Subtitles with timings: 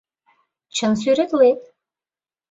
[0.75, 1.59] Чын сӱретлет.